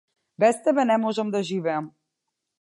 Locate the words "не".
0.93-0.97